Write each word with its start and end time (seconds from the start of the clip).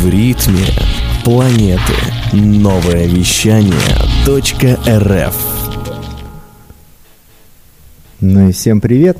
В 0.00 0.08
ритме 0.08 0.64
планеты. 1.26 1.92
Новое 2.32 3.06
вещание 3.06 3.74
.рф 4.26 5.36
Ну 8.22 8.48
и 8.48 8.52
всем 8.52 8.80
привет! 8.80 9.18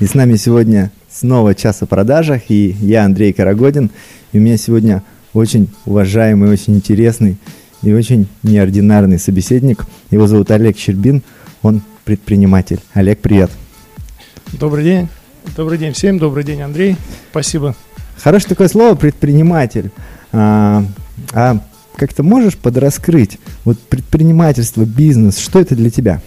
И 0.00 0.06
с 0.06 0.14
нами 0.14 0.34
сегодня 0.34 0.90
снова 1.08 1.54
час 1.54 1.82
о 1.82 1.86
продажах, 1.86 2.42
и 2.48 2.74
я 2.80 3.04
Андрей 3.04 3.32
Карагодин. 3.32 3.92
И 4.32 4.38
у 4.38 4.40
меня 4.40 4.56
сегодня 4.56 5.04
очень 5.34 5.68
уважаемый, 5.86 6.50
очень 6.50 6.74
интересный 6.74 7.36
и 7.82 7.92
очень 7.92 8.26
неординарный 8.42 9.20
собеседник. 9.20 9.86
Его 10.10 10.26
зовут 10.26 10.50
Олег 10.50 10.76
Щербин, 10.76 11.22
он 11.62 11.80
предприниматель. 12.04 12.80
Олег, 12.92 13.20
привет! 13.20 13.52
Добрый 14.50 14.82
день. 14.82 15.08
Добрый 15.56 15.78
день 15.78 15.92
всем, 15.92 16.18
добрый 16.18 16.42
день, 16.42 16.60
Андрей. 16.62 16.96
Спасибо. 17.30 17.76
Хорошее 18.22 18.50
такое 18.50 18.68
слово 18.68 18.94
предприниматель. 18.94 19.90
А, 20.32 20.84
а 21.32 21.58
как 21.96 22.12
то 22.14 22.22
можешь 22.22 22.56
подраскрыть 22.56 23.38
вот 23.64 23.78
предпринимательство, 23.78 24.84
бизнес, 24.84 25.38
что 25.38 25.60
это 25.60 25.74
для 25.74 25.90
тебя? 25.90 26.20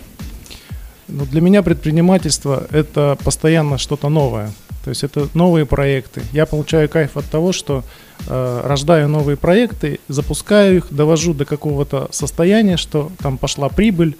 Ну, 1.08 1.26
для 1.26 1.42
меня 1.42 1.62
предпринимательство– 1.62 2.68
это 2.72 3.18
постоянно 3.24 3.78
что-то 3.78 4.10
новое. 4.10 4.52
То 4.84 4.90
есть 4.90 5.04
это 5.04 5.28
новые 5.34 5.66
проекты. 5.66 6.22
Я 6.32 6.46
получаю 6.46 6.90
кайф 6.90 7.16
от 7.16 7.26
того, 7.26 7.52
что 7.52 7.84
э, 8.28 8.62
рождаю 8.64 9.08
новые 9.08 9.38
проекты, 9.38 10.00
запускаю 10.08 10.78
их, 10.78 10.88
довожу 10.90 11.34
до 11.34 11.46
какого-то 11.46 12.10
состояния, 12.12 12.78
что 12.78 13.12
там 13.20 13.38
пошла 13.38 13.70
прибыль. 13.70 14.16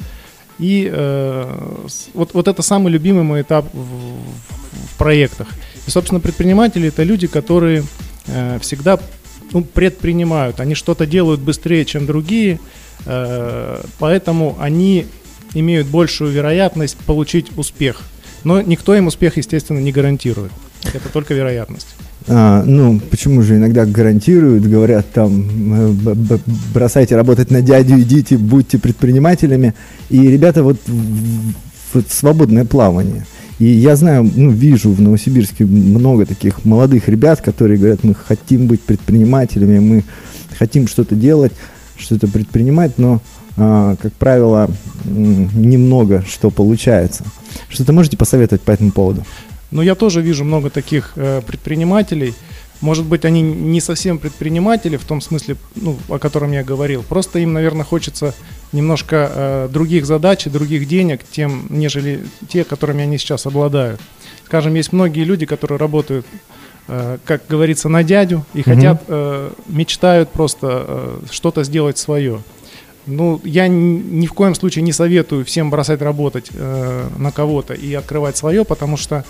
И 0.60 0.88
э, 0.92 1.78
вот, 2.14 2.34
вот 2.34 2.48
это 2.48 2.62
самый 2.62 2.92
любимый 2.92 3.24
мой 3.24 3.42
этап 3.42 3.66
в, 3.74 3.78
в 3.78 4.98
проектах. 4.98 5.48
И, 5.88 5.90
собственно, 5.90 6.20
предприниматели– 6.20 6.88
это 6.90 7.04
люди, 7.04 7.28
которые 7.28 7.84
э, 8.28 8.60
всегда 8.62 9.00
ну, 9.52 9.64
предпринимают. 9.64 10.60
Они 10.60 10.76
что-то 10.76 11.06
делают 11.06 11.42
быстрее, 11.42 11.86
чем 11.86 12.06
другие, 12.06 12.60
э, 13.06 13.84
поэтому 14.00 14.58
они 14.60 15.08
имеют 15.54 15.88
большую 15.88 16.32
вероятность 16.32 16.98
получить 16.98 17.48
успех. 17.58 18.02
Но 18.44 18.62
никто 18.62 18.96
им 18.96 19.08
успех, 19.08 19.38
естественно, 19.38 19.80
не 19.80 19.92
гарантирует. 19.92 20.52
Это 20.94 21.10
только 21.10 21.34
вероятность. 21.34 21.96
А, 22.28 22.64
ну, 22.64 23.00
почему 23.00 23.42
же 23.42 23.56
иногда 23.56 23.86
гарантируют, 23.86 24.66
говорят 24.66 25.12
там, 25.12 25.94
э, 26.04 26.38
бросайте 26.74 27.16
работать 27.16 27.50
на 27.50 27.62
дядю, 27.62 28.00
идите, 28.00 28.38
будьте 28.38 28.78
предпринимателями. 28.78 29.74
И 30.10 30.28
ребята 30.28 30.64
вот, 30.64 30.78
вот 31.94 32.06
свободное 32.10 32.66
плавание. 32.66 33.26
И 33.62 33.66
я 33.66 33.96
знаю, 33.96 34.28
ну, 34.36 34.50
вижу 34.50 34.90
в 34.90 35.00
Новосибирске 35.00 35.66
много 35.66 36.26
таких 36.26 36.66
молодых 36.66 37.08
ребят, 37.08 37.42
которые 37.42 37.78
говорят, 37.78 38.04
мы 38.04 38.16
хотим 38.16 38.66
быть 38.66 38.82
предпринимателями, 38.82 39.78
мы 39.78 40.04
хотим 40.58 40.88
что-то 40.88 41.14
делать, 41.14 41.52
что-то 41.96 42.28
предпринимать, 42.28 42.98
но, 42.98 43.22
а, 43.58 43.98
как 44.02 44.14
правило, 44.14 44.68
немного 45.06 46.26
что 46.28 46.50
получается. 46.50 47.24
Что-то 47.70 47.94
можете 47.94 48.18
посоветовать 48.18 48.64
по 48.64 48.72
этому 48.72 48.92
поводу? 48.92 49.24
Ну, 49.70 49.84
я 49.84 49.94
тоже 49.94 50.24
вижу 50.24 50.44
много 50.44 50.72
таких 50.72 51.12
э, 51.16 51.44
предпринимателей, 51.46 52.34
может 52.82 53.06
быть, 53.06 53.26
они 53.26 53.44
не 53.44 53.80
совсем 53.80 54.18
предприниматели 54.18 54.98
в 54.98 55.06
том 55.06 55.22
смысле, 55.22 55.56
ну, 55.76 55.98
о 56.10 56.18
котором 56.18 56.52
я 56.52 56.64
говорил. 56.64 57.04
Просто 57.04 57.38
им, 57.38 57.54
наверное, 57.54 57.86
хочется 57.86 58.34
немножко 58.72 59.32
э, 59.34 59.70
других 59.72 60.06
задач 60.06 60.48
и 60.48 60.50
других 60.50 60.88
денег, 60.88 61.22
тем, 61.30 61.68
нежели 61.70 62.24
те, 62.48 62.64
которыми 62.64 63.04
они 63.04 63.18
сейчас 63.18 63.46
обладают. 63.46 64.00
Скажем, 64.46 64.74
есть 64.76 64.94
многие 64.94 65.24
люди, 65.24 65.46
которые 65.46 65.78
работают, 65.78 66.26
э, 66.88 67.18
как 67.26 67.44
говорится, 67.48 67.90
на 67.90 68.04
дядю 68.04 68.46
и 68.54 68.62
угу. 68.62 68.70
хотят, 68.70 69.04
э, 69.08 69.52
мечтают 69.68 70.30
просто 70.30 70.86
э, 70.88 71.20
что-то 71.32 71.64
сделать 71.64 71.98
свое. 71.98 72.42
Ну, 73.08 73.42
я 73.44 73.68
ни 73.68 74.28
в 74.28 74.34
коем 74.34 74.54
случае 74.54 74.84
не 74.84 74.94
советую 74.94 75.44
всем 75.44 75.72
бросать 75.72 76.02
работать 76.02 76.50
э, 76.54 77.08
на 77.18 77.32
кого-то 77.32 77.74
и 77.74 77.94
открывать 77.94 78.38
свое, 78.38 78.64
потому 78.64 78.96
что 78.96 79.26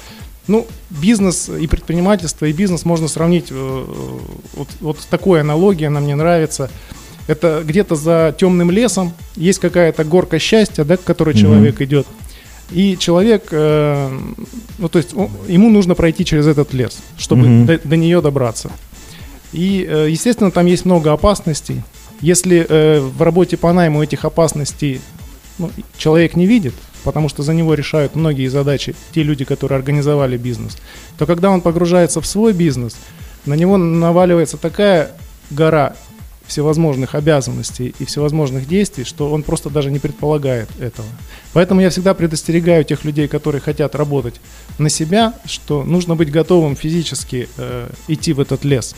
ну, 0.48 0.68
бизнес 0.90 1.50
и 1.50 1.68
предпринимательство, 1.68 2.46
и 2.46 2.54
бизнес 2.54 2.84
можно 2.84 3.08
сравнить, 3.08 3.48
э, 3.50 3.86
вот, 4.54 4.68
вот 4.80 4.98
такой 5.10 5.42
аналогия, 5.42 5.88
она 5.88 6.00
мне 6.00 6.16
нравится. 6.16 6.70
Это 7.28 7.64
где-то 7.66 7.96
за 7.96 8.36
темным 8.38 8.72
лесом 8.72 9.14
есть 9.36 9.60
какая-то 9.60 10.04
горка 10.04 10.40
счастья, 10.40 10.84
да, 10.84 10.98
к 10.98 11.04
которой 11.04 11.36
mm-hmm. 11.36 11.40
человек 11.40 11.82
идет. 11.82 12.08
И 12.72 12.98
человек, 12.98 13.48
э, 13.52 14.10
ну 14.78 14.90
то 14.90 14.98
есть 14.98 15.14
он, 15.14 15.30
ему 15.48 15.70
нужно 15.70 15.94
пройти 15.94 16.24
через 16.26 16.48
этот 16.48 16.74
лес, 16.74 16.98
чтобы 17.18 17.46
mm-hmm. 17.46 17.66
до, 17.66 17.80
до 17.84 17.98
нее 17.98 18.22
добраться. 18.22 18.72
И, 19.52 19.86
э, 19.88 20.08
естественно, 20.10 20.52
там 20.52 20.66
есть 20.66 20.86
много 20.86 21.12
опасностей. 21.12 21.82
Если 22.22 22.66
э, 22.68 23.00
в 23.00 23.22
работе 23.22 23.58
по 23.58 23.74
найму 23.74 24.02
этих 24.02 24.26
опасностей 24.26 25.02
ну, 25.58 25.70
человек 25.98 26.36
не 26.36 26.46
видит, 26.46 26.74
потому 27.04 27.30
что 27.30 27.44
за 27.44 27.54
него 27.54 27.74
решают 27.74 28.16
многие 28.16 28.48
задачи 28.48 28.96
те 29.14 29.24
люди, 29.24 29.44
которые 29.44 29.78
организовали 29.78 30.38
бизнес, 30.38 30.78
то 31.18 31.26
когда 31.26 31.50
он 31.50 31.62
погружается 31.62 32.22
в 32.22 32.26
свой 32.26 32.54
бизнес, 32.54 32.96
на 33.46 33.56
него 33.56 33.78
наваливается 33.78 34.58
такая 34.58 35.12
гора 35.50 35.96
всевозможных 36.52 37.16
обязанностей 37.16 37.96
и 37.98 38.04
всевозможных 38.04 38.68
действий, 38.68 39.06
что 39.06 39.32
он 39.32 39.42
просто 39.42 39.70
даже 39.70 39.90
не 39.90 40.00
предполагает 40.00 40.70
этого. 40.82 41.08
Поэтому 41.54 41.80
я 41.80 41.90
всегда 41.90 42.14
предостерегаю 42.14 42.84
тех 42.84 43.06
людей, 43.06 43.30
которые 43.30 43.62
хотят 43.62 43.96
работать 43.96 44.42
на 44.78 44.90
себя, 44.90 45.34
что 45.46 45.84
нужно 45.86 46.16
быть 46.16 46.30
готовым 46.30 46.76
физически 46.76 47.48
э, 47.58 47.90
идти 48.10 48.34
в 48.34 48.42
этот 48.42 48.66
лес. 48.66 48.96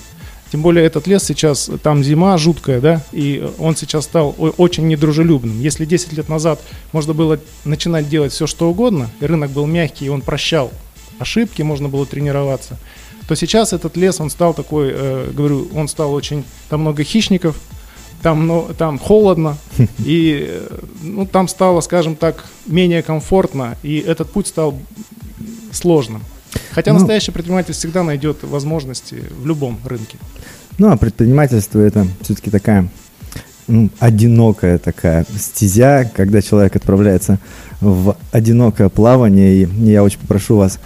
Тем 0.52 0.64
более 0.64 0.84
этот 0.84 1.06
лес 1.06 1.24
сейчас, 1.24 1.70
там 1.84 2.04
зима 2.04 2.38
жуткая, 2.40 2.82
да, 2.82 3.04
и 3.12 3.48
он 3.60 3.76
сейчас 3.76 4.06
стал 4.06 4.36
очень 4.58 4.88
недружелюбным. 4.88 5.62
Если 5.62 5.86
10 5.86 6.14
лет 6.14 6.30
назад 6.30 6.60
можно 6.92 7.14
было 7.14 7.40
начинать 7.66 8.10
делать 8.10 8.34
все, 8.34 8.48
что 8.48 8.68
угодно, 8.68 9.12
и 9.20 9.26
рынок 9.28 9.52
был 9.52 9.68
мягкий, 9.68 10.06
и 10.06 10.10
он 10.10 10.22
прощал 10.22 10.72
ошибки, 11.20 11.62
можно 11.62 11.88
было 11.88 12.08
тренироваться, 12.08 12.80
то 13.28 13.36
сейчас 13.36 13.74
этот 13.74 13.98
лес, 13.98 14.20
он 14.20 14.30
стал 14.30 14.54
такой, 14.54 14.92
э, 14.94 15.32
говорю, 15.34 15.68
он 15.76 15.88
стал 15.88 16.14
очень, 16.14 16.44
там 16.70 16.82
много 16.82 17.04
хищников, 17.04 17.60
там, 18.22 18.48
ну, 18.48 18.68
там 18.78 19.00
холодно, 19.00 19.58
и 20.06 20.48
э, 20.50 20.80
ну, 21.02 21.26
там 21.26 21.48
стало, 21.48 21.82
скажем 21.82 22.16
так, 22.16 22.46
менее 22.66 23.02
комфортно, 23.02 23.78
и 23.84 23.98
этот 24.00 24.32
путь 24.32 24.48
стал 24.48 24.78
сложным. 25.72 26.22
Хотя 26.72 26.94
ну, 26.94 27.00
настоящий 27.00 27.32
предприниматель 27.32 27.74
всегда 27.74 28.04
найдет 28.04 28.44
возможности 28.44 29.24
в 29.38 29.46
любом 29.46 29.80
рынке. 29.86 30.18
Ну, 30.78 30.92
а 30.92 30.98
предпринимательство 30.98 31.80
это 31.80 32.08
все-таки 32.22 32.50
такая 32.50 32.90
ну, 33.68 33.90
одинокая 34.00 34.78
такая 34.78 35.26
стезя, 35.38 36.10
когда 36.16 36.42
человек 36.42 36.76
отправляется 36.76 37.40
в 37.80 38.18
одинокое 38.32 38.90
плавание. 38.90 39.64
И 39.64 39.68
я 39.86 40.04
очень 40.04 40.20
попрошу 40.20 40.58
вас, 40.58 40.80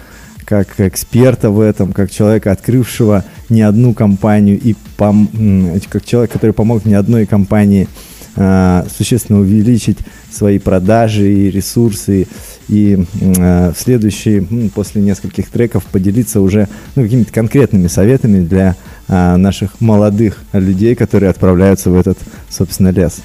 как 0.48 0.80
эксперта 0.80 1.50
в 1.50 1.60
этом, 1.60 1.92
как 1.92 2.10
человека, 2.10 2.52
открывшего 2.52 3.22
не 3.50 3.60
одну 3.60 3.92
компанию, 3.92 4.58
и 4.58 4.74
пом- 4.96 5.78
как 5.90 6.06
человек, 6.06 6.32
который 6.32 6.52
помог 6.52 6.86
не 6.86 6.94
одной 6.94 7.26
компании 7.26 7.86
э, 8.34 8.84
существенно 8.96 9.40
увеличить 9.40 9.98
свои 10.30 10.58
продажи 10.58 11.30
и 11.30 11.50
ресурсы, 11.50 12.28
и 12.66 13.04
э, 13.20 13.72
в 13.72 13.78
следующий, 13.78 14.40
после 14.74 15.02
нескольких 15.02 15.50
треков, 15.50 15.84
поделиться 15.84 16.40
уже 16.40 16.66
ну, 16.96 17.02
какими-то 17.02 17.30
конкретными 17.30 17.88
советами 17.88 18.40
для 18.40 18.74
э, 19.06 19.36
наших 19.36 19.82
молодых 19.82 20.38
людей, 20.54 20.94
которые 20.94 21.28
отправляются 21.28 21.90
в 21.90 21.94
этот, 21.94 22.16
собственно, 22.48 22.88
лес. 22.88 23.20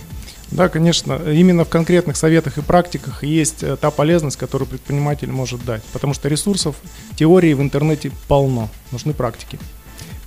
Да, 0.53 0.69
конечно. 0.69 1.19
Именно 1.25 1.65
в 1.65 1.69
конкретных 1.69 2.15
советах 2.15 2.57
и 2.57 2.61
практиках 2.61 3.23
есть 3.23 3.63
э, 3.63 3.75
та 3.75 3.89
полезность, 3.89 4.37
которую 4.37 4.67
предприниматель 4.67 5.29
может 5.31 5.65
дать. 5.65 5.81
Потому 5.93 6.13
что 6.13 6.29
ресурсов, 6.29 6.75
теории 7.15 7.53
в 7.53 7.61
интернете 7.61 8.11
полно. 8.27 8.69
Нужны 8.91 9.13
практики. 9.13 9.57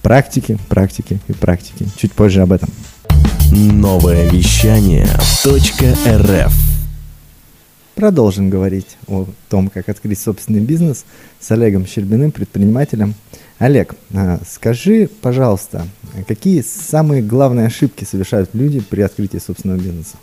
Практики, 0.03 0.59
практики 0.69 1.21
и 1.29 1.33
практики. 1.33 1.89
Чуть 1.97 2.13
позже 2.13 2.43
об 2.43 2.53
этом. 2.53 2.69
Новое 3.53 4.29
вещание 4.29 5.07
.рф 5.07 6.66
Продолжим 7.97 8.51
говорить 8.51 8.99
о 9.09 9.25
том, 9.49 9.71
как 9.71 9.89
открыть 9.89 10.21
собственный 10.21 10.61
бизнес 10.61 11.07
с 11.41 11.51
Олегом 11.51 11.87
Щербиным, 11.87 12.31
предпринимателем. 12.31 13.15
Олег, 13.59 13.95
а, 14.15 14.39
скажи, 14.47 15.09
пожалуйста, 15.23 15.89
какие 16.29 16.61
самые 16.61 17.23
главные 17.23 17.69
ошибки 17.69 18.05
совершают 18.05 18.51
люди 18.53 18.81
при 18.81 19.01
открытии 19.01 19.39
собственного 19.39 19.79
бизнеса? 19.79 20.19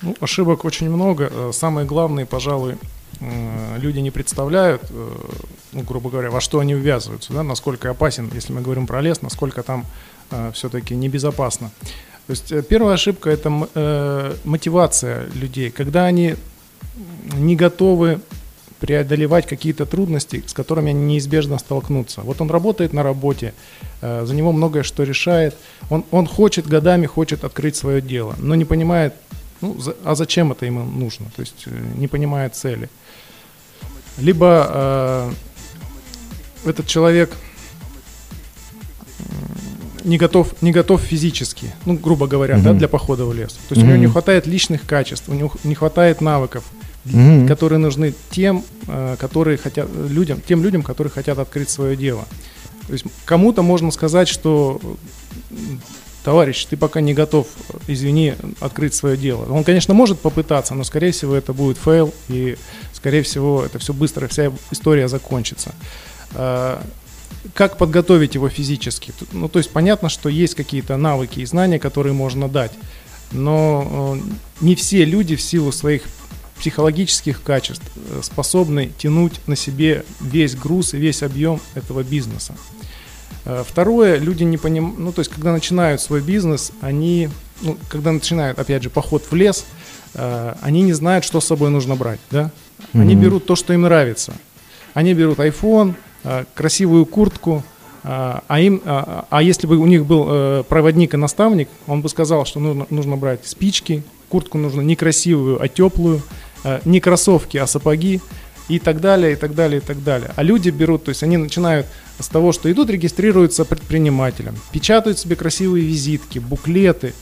Ну, 0.00 0.16
ошибок 0.20 0.64
очень 0.64 0.88
много. 0.88 1.30
Э, 1.30 1.50
самые 1.52 1.86
главные, 1.86 2.24
пожалуй, 2.24 2.78
э, 3.20 3.76
люди 3.78 3.98
не 3.98 4.10
представляют, 4.10 4.80
э, 4.88 5.10
ну, 5.72 5.82
грубо 5.82 6.08
говоря, 6.08 6.30
во 6.30 6.40
что 6.40 6.60
они 6.60 6.72
ввязываются, 6.72 7.34
да, 7.34 7.42
насколько 7.42 7.90
опасен, 7.90 8.30
если 8.32 8.54
мы 8.54 8.62
говорим 8.62 8.86
про 8.86 9.02
лес, 9.02 9.20
насколько 9.20 9.62
там 9.62 9.84
все-таки 10.52 10.94
небезопасно. 10.94 11.70
То 12.28 12.32
есть 12.32 12.52
э, 12.52 12.62
первая 12.62 12.94
ошибка 12.94 13.30
это 13.30 13.68
э, 13.74 14.34
мотивация 14.44 15.26
людей, 15.34 15.70
когда 15.70 16.04
они 16.04 16.36
не 17.32 17.56
готовы 17.56 18.20
преодолевать 18.80 19.46
какие-то 19.46 19.86
трудности, 19.86 20.44
с 20.46 20.52
которыми 20.52 20.90
они 20.90 21.14
неизбежно 21.14 21.58
столкнутся. 21.58 22.20
Вот 22.20 22.40
он 22.42 22.50
работает 22.50 22.92
на 22.92 23.02
работе, 23.02 23.54
э, 24.02 24.26
за 24.26 24.34
него 24.34 24.52
многое 24.52 24.82
что 24.82 25.04
решает. 25.04 25.56
Он, 25.88 26.04
он 26.10 26.26
хочет 26.26 26.66
годами, 26.66 27.06
хочет 27.06 27.44
открыть 27.44 27.76
свое 27.76 28.02
дело, 28.02 28.34
но 28.38 28.54
не 28.54 28.66
понимает, 28.66 29.14
ну, 29.62 29.80
за, 29.80 29.96
а 30.04 30.14
зачем 30.14 30.52
это 30.52 30.66
ему 30.66 30.84
нужно, 30.84 31.26
то 31.34 31.40
есть 31.40 31.64
э, 31.64 31.70
не 31.96 32.08
понимает 32.08 32.54
цели. 32.54 32.90
Либо 34.18 35.32
э, 36.64 36.68
этот 36.68 36.86
человек 36.86 37.30
не 40.04 40.18
готов, 40.18 40.54
не 40.62 40.72
готов 40.72 41.00
физически, 41.00 41.72
ну, 41.84 41.94
грубо 41.94 42.26
говоря, 42.26 42.56
mm-hmm. 42.56 42.62
да, 42.62 42.72
для 42.72 42.88
похода 42.88 43.24
в 43.24 43.34
лес. 43.34 43.52
То 43.52 43.74
есть 43.74 43.82
mm-hmm. 43.82 43.84
у 43.84 43.86
него 43.86 43.96
не 43.96 44.06
хватает 44.06 44.46
личных 44.46 44.86
качеств, 44.86 45.28
у 45.28 45.34
него 45.34 45.52
не 45.64 45.74
хватает 45.74 46.20
навыков, 46.20 46.64
mm-hmm. 47.04 47.48
которые 47.48 47.78
нужны 47.78 48.14
тем, 48.30 48.64
э, 48.86 49.16
которые 49.18 49.58
хотят 49.58 49.88
людям, 49.94 50.40
тем 50.46 50.62
людям, 50.62 50.82
которые 50.82 51.10
хотят 51.10 51.38
открыть 51.38 51.70
свое 51.70 51.96
дело. 51.96 52.24
То 52.86 52.92
есть 52.94 53.04
кому-то 53.24 53.62
можно 53.62 53.90
сказать, 53.90 54.28
что 54.28 54.80
товарищ, 56.24 56.66
ты 56.66 56.76
пока 56.76 57.00
не 57.00 57.14
готов, 57.14 57.46
извини, 57.86 58.34
открыть 58.60 58.94
свое 58.94 59.16
дело. 59.16 59.50
Он, 59.50 59.64
конечно, 59.64 59.94
может 59.94 60.18
попытаться, 60.18 60.74
но, 60.74 60.84
скорее 60.84 61.12
всего, 61.12 61.34
это 61.34 61.52
будет 61.52 61.78
fail, 61.78 62.12
и, 62.28 62.56
скорее 62.92 63.22
всего, 63.22 63.64
это 63.64 63.78
все 63.78 63.94
быстро, 63.94 64.28
вся 64.28 64.52
история 64.70 65.08
закончится. 65.08 65.74
Как 67.54 67.76
подготовить 67.76 68.34
его 68.34 68.48
физически? 68.48 69.12
Ну, 69.32 69.48
то 69.48 69.58
есть 69.58 69.70
понятно, 69.70 70.08
что 70.08 70.28
есть 70.28 70.54
какие-то 70.54 70.96
навыки 70.96 71.40
и 71.40 71.46
знания, 71.46 71.78
которые 71.78 72.12
можно 72.12 72.48
дать, 72.48 72.72
но 73.32 74.16
э, 74.16 74.64
не 74.64 74.74
все 74.74 75.04
люди 75.04 75.36
в 75.36 75.40
силу 75.40 75.72
своих 75.72 76.02
психологических 76.58 77.42
качеств 77.42 77.84
э, 77.96 78.20
способны 78.22 78.90
тянуть 78.98 79.40
на 79.46 79.56
себе 79.56 80.04
весь 80.20 80.54
груз 80.54 80.94
и 80.94 80.98
весь 80.98 81.22
объем 81.22 81.60
этого 81.74 82.02
бизнеса. 82.02 82.54
Э, 83.44 83.64
второе, 83.66 84.18
люди 84.18 84.44
не 84.44 84.56
понимают, 84.56 84.98
ну 84.98 85.12
то 85.12 85.20
есть 85.20 85.30
когда 85.30 85.52
начинают 85.52 86.00
свой 86.00 86.20
бизнес, 86.20 86.72
они, 86.80 87.28
ну, 87.62 87.76
когда 87.88 88.12
начинают, 88.12 88.58
опять 88.58 88.82
же, 88.82 88.90
поход 88.90 89.24
в 89.30 89.34
лес, 89.34 89.64
они 90.14 90.80
не 90.82 90.94
знают, 90.94 91.24
что 91.24 91.38
с 91.40 91.46
собой 91.46 91.68
нужно 91.68 91.94
брать, 91.94 92.18
да? 92.30 92.50
Они 92.94 93.14
mm-hmm. 93.14 93.20
берут 93.20 93.46
то, 93.46 93.56
что 93.56 93.74
им 93.74 93.82
нравится. 93.82 94.32
Они 94.94 95.12
берут 95.12 95.38
iPhone, 95.38 95.94
красивую 96.54 97.06
куртку, 97.06 97.62
э, 98.02 98.08
а, 98.08 98.60
им, 98.60 98.82
а, 98.84 99.26
а 99.30 99.42
если 99.42 99.66
бы 99.66 99.76
у 99.76 99.86
них 99.86 100.04
был 100.04 100.26
э, 100.28 100.64
проводник 100.68 101.14
и 101.14 101.16
наставник, 101.16 101.68
он 101.86 102.02
бы 102.02 102.08
сказал, 102.08 102.44
что 102.44 102.60
нужно, 102.60 102.86
нужно 102.90 103.16
брать 103.16 103.46
спички, 103.46 104.02
куртку 104.28 104.58
нужно 104.58 104.80
не 104.80 104.96
красивую, 104.96 105.62
а 105.62 105.68
теплую, 105.68 106.22
не 106.84 107.00
кроссовки, 107.00 107.56
а 107.56 107.66
сапоги 107.66 108.20
и 108.68 108.78
так 108.78 109.00
далее, 109.00 109.32
и 109.32 109.36
так 109.36 109.54
далее, 109.54 109.80
и 109.80 109.80
так 109.80 110.02
далее. 110.02 110.32
А 110.36 110.42
люди 110.42 110.70
берут, 110.70 111.04
то 111.04 111.10
есть 111.10 111.22
они 111.22 111.36
начинают 111.36 111.86
с 112.18 112.28
того, 112.28 112.52
что 112.52 112.70
идут, 112.70 112.90
регистрируются 112.90 113.64
предпринимателем, 113.64 114.56
печатают 114.72 115.18
себе 115.18 115.36
красивые 115.36 115.86
визитки, 115.86 116.40
буклеты, 116.40 117.14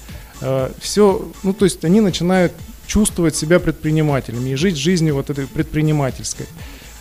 все, 0.81 1.31
ну 1.43 1.53
то 1.53 1.67
есть 1.67 1.85
они 1.85 2.01
начинают 2.01 2.53
чувствовать 2.87 3.37
себя 3.37 3.61
предпринимателями 3.61 4.51
и 4.51 4.55
жить 4.55 4.77
жизнью 4.77 5.15
вот 5.15 5.31
этой 5.31 5.47
предпринимательской. 5.47 6.47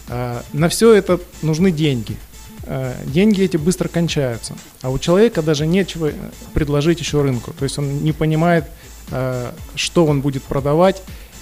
А, 0.08 0.44
на 0.54 0.70
все 0.70 0.94
это 0.94 1.20
нужны 1.42 1.72
деньги. 1.72 2.18
А, 2.64 2.96
деньги 3.06 3.42
эти 3.42 3.58
быстро 3.58 3.88
кончаются. 3.88 4.56
А 4.82 4.90
у 4.90 5.00
человека 5.00 5.42
даже 5.42 5.66
нечего 5.66 6.12
предложить 6.54 7.00
еще 7.00 7.22
рынку. 7.22 7.54
То 7.58 7.64
есть 7.64 7.78
он 7.78 8.04
не 8.04 8.12
понимает, 8.12 8.66
а, 9.12 9.54
что 9.76 10.06
он 10.06 10.22
будет 10.22 10.44
продавать, 10.44 11.02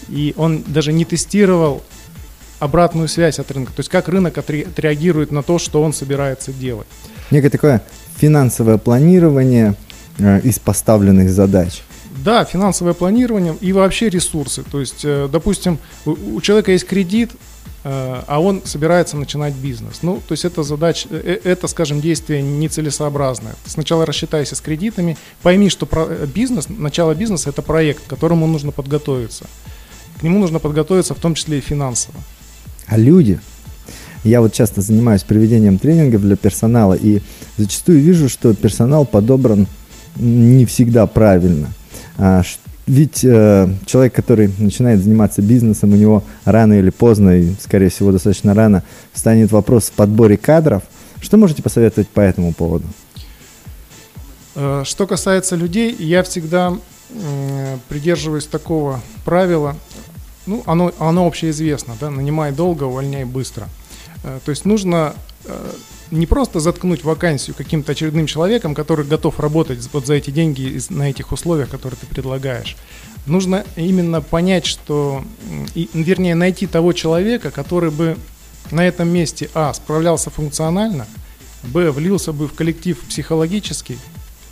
и 0.09 0.33
он 0.37 0.63
даже 0.67 0.93
не 0.93 1.05
тестировал 1.05 1.83
обратную 2.59 3.07
связь 3.07 3.39
от 3.39 3.51
рынка. 3.51 3.73
То 3.73 3.81
есть 3.81 3.89
как 3.89 4.07
рынок 4.07 4.37
отреагирует 4.37 5.31
на 5.31 5.43
то, 5.43 5.59
что 5.59 5.81
он 5.81 5.93
собирается 5.93 6.53
делать. 6.53 6.87
Некое 7.31 7.49
такое 7.49 7.83
финансовое 8.17 8.77
планирование 8.77 9.75
из 10.43 10.59
поставленных 10.59 11.29
задач. 11.31 11.81
Да, 12.23 12.45
финансовое 12.45 12.93
планирование 12.93 13.57
и 13.59 13.73
вообще 13.73 14.07
ресурсы. 14.07 14.63
То 14.63 14.79
есть, 14.79 15.01
э, 15.03 15.27
допустим, 15.29 15.79
у 16.05 16.39
человека 16.39 16.71
есть 16.71 16.85
кредит, 16.85 17.31
Э, 17.33 17.52
а 17.83 18.39
он 18.39 18.61
собирается 18.63 19.17
начинать 19.17 19.53
бизнес. 19.53 19.99
Ну, 20.03 20.21
то 20.25 20.31
есть 20.31 20.45
это 20.45 20.63
задача, 20.63 21.07
э, 21.11 21.39
э, 21.43 21.49
это, 21.49 21.67
скажем, 21.67 21.99
действие 21.99 22.41
нецелесообразное. 22.41 23.55
Сначала 23.65 24.05
рассчитайся 24.05 24.55
с 24.55 24.61
кредитами, 24.61 25.17
пойми, 25.41 25.69
что 25.69 25.87
бизнес, 26.33 26.69
начало 26.69 27.13
бизнеса– 27.13 27.49
это 27.51 27.61
проект, 27.61 28.03
к 28.05 28.09
которому 28.09 28.47
нужно 28.47 28.71
подготовиться. 28.71 29.45
К 30.19 30.23
нему 30.23 30.39
нужно 30.39 30.59
подготовиться 30.59 31.13
в 31.13 31.19
том 31.19 31.35
числе 31.35 31.57
и 31.57 31.61
финансово. 31.61 32.15
А 32.87 32.97
люди? 32.97 33.39
Я 34.23 34.39
вот 34.39 34.53
часто 34.53 34.81
занимаюсь 34.81 35.23
проведением 35.23 35.77
тренингов 35.77 36.21
для 36.21 36.37
персонала, 36.37 36.93
и 36.93 37.21
зачастую 37.57 37.99
вижу, 37.99 38.29
что 38.29 38.53
персонал 38.53 39.05
подобран 39.05 39.67
не 40.15 40.65
всегда 40.65 41.05
правильно. 41.07 41.73
А, 42.17 42.43
ведь 42.85 43.23
э, 43.23 43.73
человек, 43.85 44.13
который 44.13 44.51
начинает 44.57 45.01
заниматься 45.01 45.41
бизнесом, 45.41 45.93
у 45.93 45.95
него 45.95 46.23
рано 46.43 46.73
или 46.73 46.89
поздно, 46.89 47.37
и, 47.37 47.53
скорее 47.59 47.89
всего, 47.89 48.11
достаточно 48.11 48.53
рано, 48.53 48.83
станет 49.13 49.51
вопрос 49.51 49.85
в 49.85 49.93
подборе 49.93 50.37
кадров. 50.37 50.83
Что 51.21 51.37
можете 51.37 51.63
посоветовать 51.63 52.09
по 52.09 52.19
этому 52.19 52.53
поводу? 52.53 52.85
Э, 54.55 54.83
что 54.85 55.07
касается 55.07 55.55
людей, 55.55 55.95
я 55.97 56.23
всегда 56.23 56.73
э, 57.09 57.77
придерживаюсь 57.87 58.47
такого 58.47 58.99
правила, 59.23 59.75
ну, 60.45 60.61
оно, 60.65 60.91
оно 60.99 61.25
общеизвестно, 61.25 61.95
да, 61.99 62.09
нанимай 62.09 62.51
долго, 62.51 62.83
увольняй 62.83 63.23
быстро. 63.23 63.69
Э, 64.23 64.39
то 64.43 64.49
есть 64.49 64.65
нужно 64.65 65.13
э, 65.45 65.71
не 66.13 66.27
просто 66.27 66.59
заткнуть 66.59 67.03
вакансию 67.03 67.55
каким-то 67.55 67.91
очередным 67.91 68.27
человеком, 68.27 68.75
который 68.75 69.05
готов 69.05 69.39
работать 69.39 69.87
вот 69.91 70.05
за 70.05 70.13
эти 70.13 70.29
деньги 70.29 70.79
на 70.89 71.09
этих 71.09 71.31
условиях, 71.31 71.69
которые 71.69 71.97
ты 71.99 72.05
предлагаешь. 72.05 72.77
Нужно 73.25 73.65
именно 73.75 74.21
понять, 74.21 74.65
что, 74.65 75.23
вернее, 75.75 76.35
найти 76.35 76.67
того 76.67 76.93
человека, 76.93 77.51
который 77.51 77.89
бы 77.89 78.17
на 78.71 78.85
этом 78.85 79.09
месте, 79.09 79.49
а, 79.53 79.73
справлялся 79.73 80.29
функционально, 80.29 81.07
б, 81.63 81.89
влился 81.91 82.31
бы 82.31 82.47
в 82.47 82.53
коллектив 82.53 82.99
психологически 82.99 83.97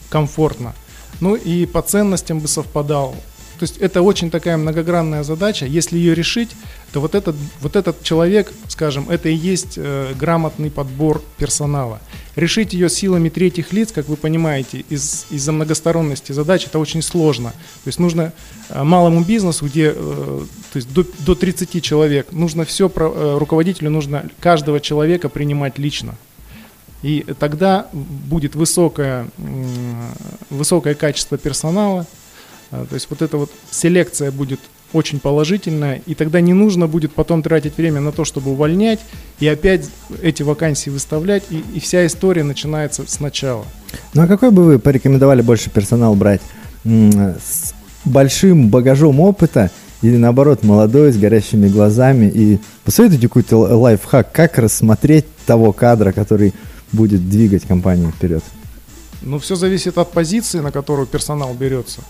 комфортно, 0.09 0.73
ну 1.19 1.35
и 1.35 1.65
по 1.65 1.81
ценностям 1.81 2.39
бы 2.39 2.47
совпадал, 2.47 3.15
то 3.61 3.65
есть 3.65 3.77
это 3.77 4.01
очень 4.01 4.31
такая 4.31 4.57
многогранная 4.57 5.21
задача. 5.21 5.67
Если 5.67 5.95
ее 5.95 6.15
решить, 6.15 6.49
то 6.93 6.99
вот 6.99 7.13
этот, 7.13 7.35
вот 7.59 7.75
этот 7.75 8.01
человек, 8.01 8.51
скажем, 8.67 9.07
это 9.07 9.29
и 9.29 9.35
есть 9.35 9.73
э, 9.77 10.15
грамотный 10.19 10.71
подбор 10.71 11.21
персонала. 11.37 12.01
Решить 12.35 12.73
ее 12.73 12.89
силами 12.89 13.29
третьих 13.29 13.71
лиц, 13.71 13.91
как 13.91 14.09
вы 14.09 14.15
понимаете, 14.15 14.83
из, 14.89 15.27
из-за 15.29 15.51
многосторонности 15.51 16.31
задач, 16.31 16.65
это 16.65 16.79
очень 16.79 17.03
сложно. 17.03 17.51
То 17.51 17.87
есть 17.87 17.99
нужно 17.99 18.33
э, 18.69 18.81
малому 18.81 19.23
бизнесу, 19.23 19.67
где 19.67 19.93
э, 19.95 20.45
то 20.73 20.77
есть 20.77 20.91
до, 20.91 21.05
до 21.19 21.35
30 21.35 21.83
человек, 21.83 22.31
нужно 22.31 22.65
все, 22.65 22.89
про, 22.89 23.13
э, 23.13 23.37
руководителю 23.37 23.91
нужно 23.91 24.27
каждого 24.39 24.79
человека 24.79 25.29
принимать 25.29 25.77
лично. 25.77 26.15
И 27.03 27.27
тогда 27.37 27.85
будет 27.93 28.55
высокое, 28.55 29.27
высокое 30.49 30.95
качество 30.95 31.37
персонала, 31.37 32.07
то 32.71 32.93
есть 32.93 33.07
вот 33.09 33.21
эта 33.21 33.37
вот 33.37 33.51
селекция 33.69 34.31
будет 34.31 34.59
очень 34.93 35.19
положительная, 35.19 36.01
и 36.05 36.15
тогда 36.15 36.41
не 36.41 36.53
нужно 36.53 36.87
будет 36.87 37.13
потом 37.13 37.43
тратить 37.43 37.77
время 37.77 38.01
на 38.01 38.11
то, 38.11 38.25
чтобы 38.25 38.51
увольнять, 38.51 38.99
и 39.39 39.47
опять 39.47 39.89
эти 40.21 40.43
вакансии 40.43 40.89
выставлять, 40.89 41.43
и, 41.49 41.63
и 41.73 41.79
вся 41.79 42.05
история 42.05 42.43
начинается 42.43 43.03
сначала. 43.07 43.65
Ну 44.13 44.23
а 44.23 44.27
какой 44.27 44.51
бы 44.51 44.63
вы 44.63 44.79
порекомендовали 44.79 45.41
больше 45.41 45.69
персонал 45.69 46.15
брать? 46.15 46.41
С 46.83 47.73
большим 48.05 48.69
багажом 48.69 49.19
опыта 49.19 49.69
или 50.01 50.17
наоборот 50.17 50.63
молодой, 50.63 51.11
с 51.11 51.17
горящими 51.17 51.67
глазами? 51.67 52.29
И 52.33 52.59
посоветуйте 52.83 53.27
какой-то 53.27 53.57
лайфхак, 53.57 54.31
как 54.31 54.57
рассмотреть 54.57 55.25
того 55.45 55.71
кадра, 55.73 56.11
который 56.11 56.53
будет 56.91 57.29
двигать 57.29 57.63
компанию 57.63 58.11
вперед? 58.11 58.43
Ну, 59.21 59.37
все 59.39 59.55
зависит 59.55 59.97
от 59.97 60.11
позиции, 60.11 60.59
на 60.59 60.71
которую 60.71 61.05
персонал 61.07 61.53
берется. 61.53 62.01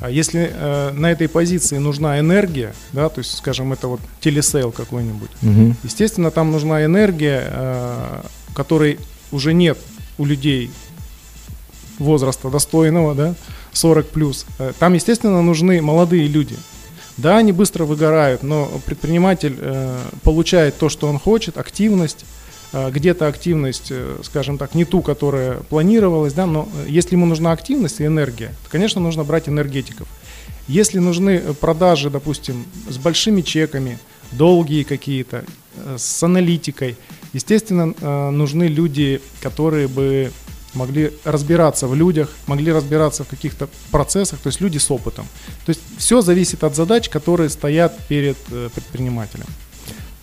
А 0.00 0.10
если 0.10 0.50
э, 0.52 0.90
на 0.92 1.10
этой 1.10 1.28
позиции 1.28 1.78
нужна 1.78 2.18
энергия, 2.20 2.74
да, 2.92 3.08
то 3.08 3.20
есть, 3.20 3.36
скажем, 3.36 3.72
это 3.72 3.88
вот 3.88 4.00
телесейл 4.20 4.70
какой-нибудь, 4.70 5.30
угу. 5.42 5.74
естественно, 5.82 6.30
там 6.30 6.52
нужна 6.52 6.84
энергия, 6.84 7.44
э, 7.46 8.22
которой 8.54 8.98
уже 9.32 9.54
нет 9.54 9.78
у 10.18 10.24
людей 10.24 10.70
возраста 11.98 12.50
достойного, 12.50 13.14
да, 13.14 13.34
40 13.72 14.08
плюс. 14.08 14.46
Э, 14.58 14.72
там, 14.78 14.94
естественно, 14.94 15.42
нужны 15.42 15.80
молодые 15.80 16.26
люди. 16.26 16.56
Да, 17.16 17.38
они 17.38 17.52
быстро 17.52 17.84
выгорают, 17.84 18.42
но 18.42 18.70
предприниматель 18.84 19.56
э, 19.58 19.98
получает 20.22 20.76
то, 20.76 20.90
что 20.90 21.08
он 21.08 21.18
хочет, 21.18 21.56
активность, 21.56 22.26
где-то 22.72 23.26
активность, 23.26 23.88
э, 23.90 24.18
скажем 24.22 24.58
так, 24.58 24.74
не 24.74 24.84
ту, 24.84 25.02
которая 25.02 25.58
планировалась, 25.60 26.32
да, 26.32 26.46
но 26.46 26.68
э, 26.74 26.86
если 26.88 27.14
ему 27.14 27.26
нужна 27.26 27.52
активность 27.52 28.00
и 28.00 28.06
энергия, 28.06 28.48
то, 28.64 28.70
конечно, 28.70 29.00
нужно 29.00 29.24
брать 29.24 29.48
энергетиков. 29.48 30.08
Если 30.68 30.98
нужны 30.98 31.40
продажи, 31.60 32.10
допустим, 32.10 32.64
с 32.88 32.98
большими 32.98 33.40
чеками, 33.42 33.98
долгие 34.32 34.82
какие-то, 34.82 35.44
э, 35.76 35.96
с 35.98 36.22
аналитикой. 36.22 36.96
Естественно, 37.32 37.94
э, 38.00 38.30
нужны 38.30 38.64
люди, 38.64 39.20
которые 39.40 39.88
бы 39.88 40.32
могли 40.74 41.12
разбираться 41.24 41.86
в 41.86 41.94
людях, 41.94 42.30
могли 42.46 42.72
разбираться 42.72 43.24
в 43.24 43.28
каких-то 43.28 43.68
процессах, 43.90 44.38
то 44.40 44.48
есть 44.48 44.60
люди 44.60 44.78
с 44.78 44.90
опытом. 44.90 45.26
То 45.64 45.70
есть 45.70 45.80
все 45.96 46.20
зависит 46.20 46.64
от 46.64 46.76
задач, 46.76 47.08
которые 47.08 47.48
стоят 47.48 47.98
перед 48.08 48.36
э, 48.50 48.68
предпринимателем. 48.74 49.46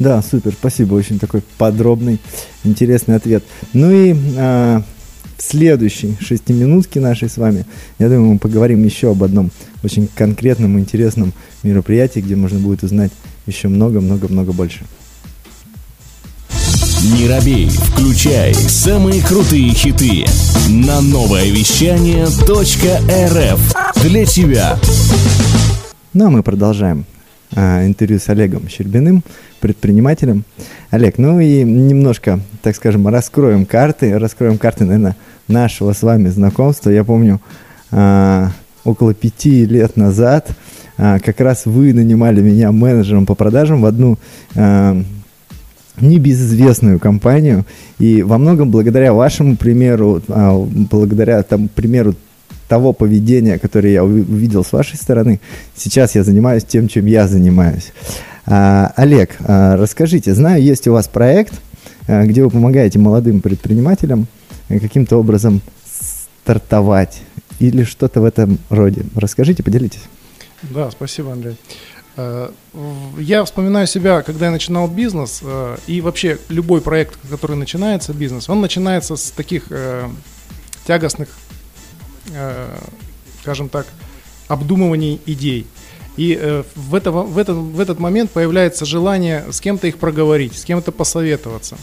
Да, 0.04 0.22
супер, 0.22 0.52
спасибо, 0.52 0.96
очень 0.96 1.18
такой 1.18 1.42
подробный, 1.58 2.20
интересный 2.66 3.16
ответ. 3.16 3.42
Ну 3.72 3.90
и 3.90 4.14
э, 4.14 4.82
в 5.38 5.42
следующей 5.42 6.18
шестиминутке 6.20 7.00
нашей 7.00 7.30
с 7.30 7.38
вами, 7.38 7.66
я 8.00 8.10
думаю, 8.10 8.34
мы 8.34 8.38
поговорим 8.38 8.84
еще 8.84 9.12
об 9.12 9.24
одном 9.24 9.50
очень 9.82 10.10
конкретном 10.14 10.78
и 10.78 10.82
интересном 10.82 11.32
мероприятии, 11.64 12.20
где 12.20 12.36
можно 12.36 12.60
будет 12.60 12.84
узнать 12.84 13.14
еще 13.46 13.70
много-много-много 13.70 14.52
больше. 14.52 14.84
Не 17.18 17.30
робей, 17.30 17.70
включай 17.70 18.54
самые 18.54 19.22
крутые 19.24 19.70
хиты 19.70 20.26
на 20.68 21.00
новое 21.00 21.50
вещание 21.50 22.26
.рф 22.26 24.04
для 24.04 24.26
тебя. 24.26 24.78
Ну 26.12 26.26
а 26.26 26.30
мы 26.30 26.44
продолжаем 26.44 27.06
а, 27.56 27.86
интервью 27.86 28.20
с 28.20 28.30
Олегом 28.30 28.68
Щербиным, 28.68 29.24
предпринимателем. 29.60 30.44
Олег, 30.92 31.18
ну 31.18 31.40
и 31.40 31.64
немножко, 31.64 32.40
так 32.62 32.76
скажем, 32.76 33.08
раскроем 33.08 33.66
карты, 33.66 34.18
раскроем 34.18 34.58
карты, 34.58 34.86
наверное, 34.86 35.16
нашего 35.48 35.94
с 35.94 36.02
вами 36.02 36.30
знакомства. 36.30 36.90
Я 36.90 37.04
помню, 37.04 37.40
а, 37.92 38.52
около 38.84 39.14
пяти 39.14 39.66
лет 39.66 39.98
назад 39.98 40.50
а, 40.98 41.20
как 41.20 41.40
раз 41.40 41.66
вы 41.66 41.94
нанимали 41.94 42.42
меня 42.42 42.72
менеджером 42.72 43.26
по 43.26 43.36
продажам 43.36 43.82
в 43.82 43.86
одну 43.86 44.18
а, 44.56 45.02
небезызвестную 46.00 47.00
компанию. 47.00 47.66
И 48.00 48.24
во 48.24 48.38
многом 48.38 48.72
благодаря 48.72 49.14
вашему 49.14 49.56
примеру, 49.56 50.22
благодаря 50.28 51.44
тому 51.44 51.68
примеру 51.68 52.16
того 52.74 52.92
поведения, 52.92 53.60
которое 53.60 53.94
я 53.94 54.04
увидел 54.04 54.64
с 54.64 54.74
вашей 54.74 54.96
стороны, 54.96 55.40
сейчас 55.76 56.16
я 56.16 56.24
занимаюсь 56.24 56.64
тем, 56.64 56.88
чем 56.88 57.06
я 57.06 57.28
занимаюсь. 57.28 57.94
А, 58.48 58.92
Олег, 58.96 59.36
а, 59.42 59.78
расскажите, 59.78 60.34
знаю, 60.34 60.64
есть 60.64 60.88
у 60.88 60.94
вас 60.94 61.08
проект, 61.08 61.54
а, 62.08 62.26
где 62.26 62.44
вы 62.44 62.50
помогаете 62.50 62.98
молодым 62.98 63.42
предпринимателям 63.42 64.26
а, 64.70 64.80
каким-то 64.80 65.18
образом 65.18 65.62
стартовать 66.42 67.22
или 67.60 67.84
что-то 67.84 68.22
в 68.22 68.26
этом 68.26 68.58
роде. 68.72 69.04
Расскажите, 69.14 69.62
поделитесь. 69.62 70.06
Да, 70.64 70.90
спасибо, 70.90 71.34
Андрей. 71.34 71.56
Э, 72.18 72.50
я 73.20 73.46
вспоминаю 73.46 73.86
себя, 73.86 74.24
когда 74.24 74.48
я 74.48 74.52
начинал 74.52 74.88
бизнес, 74.88 75.42
э, 75.44 75.78
и 75.86 76.02
вообще 76.02 76.40
любой 76.50 76.82
проект, 76.82 77.20
который 77.30 77.56
начинается, 77.56 78.14
бизнес, 78.14 78.50
он 78.50 78.62
начинается 78.62 79.16
с 79.16 79.30
таких 79.30 79.66
э, 79.70 80.10
тягостных, 80.88 81.30
скажем 83.42 83.70
так, 83.70 83.88
обдумываний 84.48 85.20
идей. 85.26 85.68
И 86.16 86.64
в, 86.76 86.96
это, 86.96 87.12
в, 87.12 87.38
этот, 87.38 87.58
в 87.58 87.80
этот 87.80 88.00
момент 88.00 88.32
появляется 88.32 88.86
желание 88.86 89.46
с 89.52 89.60
кем-то 89.60 89.88
их 89.88 89.98
проговорить, 89.98 90.58
с 90.58 90.64
кем-то 90.64 90.92
посоветоваться. 90.92 91.76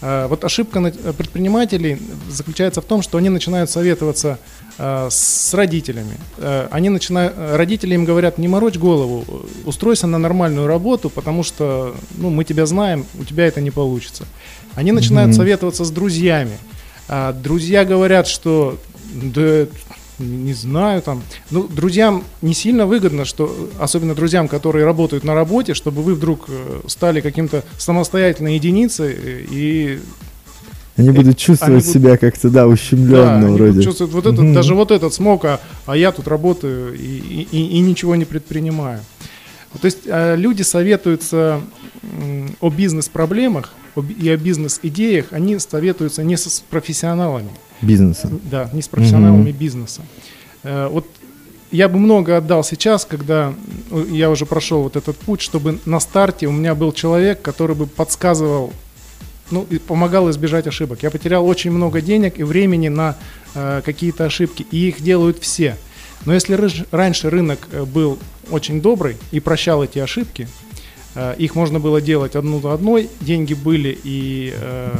Вот 0.00 0.44
ошибка 0.44 0.80
предпринимателей 1.16 1.98
заключается 2.28 2.80
в 2.80 2.84
том, 2.84 3.02
что 3.02 3.18
они 3.18 3.28
начинают 3.28 3.70
советоваться 3.70 4.38
Э, 4.76 5.06
с 5.08 5.54
родителями. 5.54 6.16
Э, 6.36 6.66
они 6.72 6.88
начинают, 6.88 7.34
родители 7.36 7.94
им 7.94 8.04
говорят, 8.04 8.38
не 8.38 8.48
морочь 8.48 8.76
голову, 8.76 9.24
устройся 9.64 10.08
на 10.08 10.18
нормальную 10.18 10.66
работу, 10.66 11.10
потому 11.10 11.44
что 11.44 11.94
ну, 12.16 12.30
мы 12.30 12.42
тебя 12.42 12.66
знаем, 12.66 13.06
у 13.16 13.24
тебя 13.24 13.46
это 13.46 13.60
не 13.60 13.70
получится. 13.70 14.24
Они 14.74 14.90
начинают 14.90 15.30
mm-hmm. 15.30 15.36
советоваться 15.36 15.84
с 15.84 15.90
друзьями. 15.92 16.58
А 17.06 17.32
друзья 17.32 17.84
говорят, 17.84 18.26
что 18.26 18.76
да, 19.12 19.66
не 20.18 20.52
знаю, 20.52 21.02
там, 21.02 21.22
ну, 21.50 21.66
друзьям 21.66 22.24
не 22.42 22.54
сильно 22.54 22.86
выгодно, 22.86 23.24
что, 23.24 23.70
особенно 23.78 24.14
друзьям, 24.14 24.48
которые 24.48 24.84
работают 24.84 25.24
на 25.24 25.34
работе, 25.34 25.74
чтобы 25.74 26.02
вы 26.02 26.14
вдруг 26.14 26.46
э, 26.48 26.80
стали 26.86 27.20
каким-то 27.20 27.64
самостоятельной 27.78 28.54
единицей 28.54 29.16
и 29.50 30.00
они 30.96 31.10
будут 31.10 31.38
чувствовать 31.38 31.82
они 31.82 31.92
себя 31.92 32.10
будут... 32.10 32.20
как-то, 32.20 32.50
да, 32.50 32.68
ущемленно 32.68 33.48
да, 33.48 33.52
вроде. 33.52 33.72
Они 33.72 33.82
чувствовать 33.82 34.12
вот 34.12 34.26
этот, 34.26 34.40
mm-hmm. 34.40 34.54
даже 34.54 34.74
вот 34.76 34.92
этот 34.92 35.12
смог, 35.12 35.44
а, 35.44 35.60
а 35.86 35.96
я 35.96 36.12
тут 36.12 36.28
работаю 36.28 36.94
и, 36.94 37.48
и, 37.50 37.78
и 37.78 37.80
ничего 37.80 38.14
не 38.14 38.24
предпринимаю. 38.24 39.00
То 39.80 39.86
есть 39.86 40.06
а, 40.06 40.36
люди 40.36 40.62
советуются 40.62 41.60
о 42.60 42.70
бизнес-проблемах 42.70 43.72
и 43.96 44.28
о 44.28 44.36
бизнес-идеях, 44.36 45.26
они 45.30 45.58
советуются 45.58 46.22
не 46.22 46.36
с 46.36 46.62
профессионалами. 46.70 47.50
Бизнеса. 47.84 48.30
Да, 48.50 48.70
не 48.72 48.82
с 48.82 48.88
профессионалами 48.88 49.50
mm-hmm. 49.50 49.58
бизнеса. 49.58 50.02
Э, 50.62 50.88
вот 50.90 51.06
я 51.70 51.88
бы 51.88 51.98
много 51.98 52.36
отдал 52.36 52.62
сейчас, 52.62 53.04
когда 53.04 53.52
я 54.10 54.30
уже 54.30 54.46
прошел 54.46 54.82
вот 54.82 54.96
этот 54.96 55.16
путь, 55.16 55.40
чтобы 55.40 55.80
на 55.86 55.98
старте 55.98 56.46
у 56.46 56.52
меня 56.52 56.74
был 56.74 56.92
человек, 56.92 57.42
который 57.42 57.74
бы 57.74 57.86
подсказывал 57.86 58.72
ну, 59.50 59.66
и 59.68 59.78
помогал 59.78 60.30
избежать 60.30 60.66
ошибок. 60.66 61.02
Я 61.02 61.10
потерял 61.10 61.46
очень 61.46 61.70
много 61.70 62.00
денег 62.00 62.38
и 62.38 62.44
времени 62.44 62.88
на 62.88 63.16
э, 63.54 63.82
какие-то 63.84 64.24
ошибки, 64.24 64.66
и 64.70 64.88
их 64.88 65.02
делают 65.02 65.38
все. 65.38 65.76
Но 66.24 66.32
если 66.32 66.54
рыж, 66.54 66.84
раньше 66.90 67.30
рынок 67.30 67.68
э, 67.70 67.84
был 67.84 68.18
очень 68.50 68.80
добрый 68.80 69.16
и 69.32 69.40
прощал 69.40 69.84
эти 69.84 69.98
ошибки, 69.98 70.48
э, 71.14 71.34
их 71.38 71.54
можно 71.54 71.80
было 71.80 72.00
делать 72.00 72.36
одну 72.36 72.60
за 72.60 72.72
одной, 72.72 73.10
деньги 73.20 73.54
были 73.54 73.98
и 74.04 74.54
э, 74.56 74.92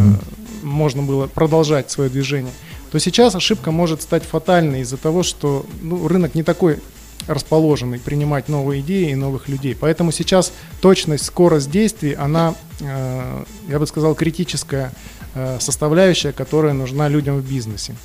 можно 0.62 1.02
было 1.02 1.26
продолжать 1.26 1.90
свое 1.90 2.10
движение, 2.10 2.52
то 2.94 3.00
сейчас 3.00 3.34
ошибка 3.34 3.72
может 3.72 4.02
стать 4.02 4.22
фатальной 4.22 4.82
из-за 4.82 4.96
того, 4.96 5.24
что 5.24 5.66
ну, 5.82 6.06
рынок 6.06 6.36
не 6.36 6.44
такой 6.44 6.78
расположенный 7.26 7.98
принимать 7.98 8.48
новые 8.48 8.82
идеи 8.82 9.10
и 9.10 9.16
новых 9.16 9.48
людей. 9.48 9.74
Поэтому 9.74 10.12
сейчас 10.12 10.52
точность, 10.80 11.24
скорость 11.24 11.72
действий, 11.72 12.12
она, 12.12 12.54
э, 12.78 13.44
я 13.66 13.78
бы 13.80 13.88
сказал, 13.88 14.14
критическая 14.14 14.92
э, 15.34 15.58
составляющая, 15.58 16.30
которая 16.30 16.72
нужна 16.72 17.08
людям 17.08 17.38
в 17.40 17.44
бизнесе. 17.44 17.96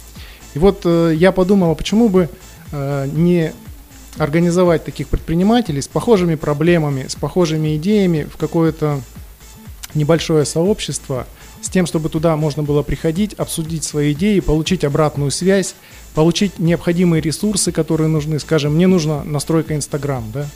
И 0.56 0.58
вот 0.58 0.82
э, 0.86 1.14
я 1.16 1.32
подумал, 1.32 1.70
а 1.70 1.76
почему 1.76 2.10
бы 2.10 2.28
не 2.72 3.54
организовать 4.18 4.86
таких 4.86 5.08
предпринимателей 5.08 5.84
с 5.84 5.88
похожими 5.88 6.34
проблемами, 6.34 7.06
с 7.08 7.16
похожими 7.16 7.78
идеями 7.78 8.24
в 8.24 8.38
какое-то 8.38 9.02
небольшое 9.94 10.46
сообщество, 10.46 11.28
с 11.62 11.70
тем, 11.70 11.86
чтобы 11.86 12.10
туда 12.10 12.36
можно 12.36 12.64
было 12.64 12.84
приходить, 12.84 13.34
обсудить 13.34 13.84
свои 13.84 14.14
идеи, 14.14 14.40
получить 14.40 14.84
обратную 14.84 15.32
связь, 15.32 15.76
получить 16.14 16.60
необходимые 16.60 17.22
ресурсы, 17.22 17.72
которые 17.72 18.08
нужны. 18.08 18.40
Скажем, 18.40 18.76
мне 18.76 18.88
нужна 18.88 19.24
настройка 19.24 19.76
Инстаграм, 19.76 20.24
да? 20.34 20.48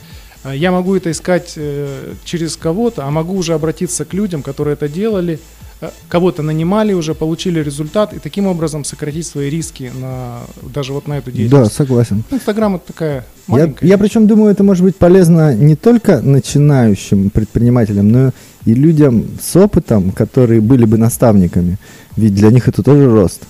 А 0.42 0.54
я 0.54 0.70
могу 0.70 0.94
это 0.94 1.10
искать 1.10 1.54
э, 1.56 2.14
через 2.24 2.56
кого-то, 2.56 3.06
а 3.06 3.10
могу 3.10 3.34
уже 3.34 3.54
обратиться 3.54 4.04
к 4.04 4.12
людям, 4.12 4.42
которые 4.42 4.74
это 4.74 4.88
делали, 4.88 5.40
э, 5.80 5.88
кого-то 6.08 6.42
нанимали 6.42 6.92
уже, 6.92 7.14
получили 7.14 7.60
результат, 7.60 8.12
и 8.12 8.18
таким 8.18 8.46
образом 8.46 8.84
сократить 8.84 9.26
свои 9.26 9.48
риски 9.48 9.90
на, 9.94 10.40
даже 10.62 10.92
вот 10.92 11.08
на 11.08 11.16
эту 11.16 11.30
деятельность. 11.30 11.70
Да, 11.70 11.74
согласен. 11.74 12.24
Инстаграм 12.30 12.76
это 12.76 12.86
такая 12.88 13.24
маленькая. 13.46 13.86
Я, 13.86 13.94
я 13.94 13.98
причем 13.98 14.26
думаю, 14.26 14.50
это 14.50 14.62
может 14.62 14.84
быть 14.84 14.96
полезно 14.96 15.54
не 15.54 15.76
только 15.76 16.20
начинающим 16.20 17.30
предпринимателям, 17.30 18.10
но 18.10 18.30
и 18.64 18.74
людям 18.74 19.26
с 19.42 19.56
опытом, 19.56 20.12
которые 20.12 20.60
были 20.60 20.84
бы 20.84 20.98
наставниками. 20.98 21.78
Ведь 22.16 22.34
для 22.34 22.50
них 22.50 22.68
это 22.68 22.82
тоже 22.82 23.10
рост. 23.10 23.42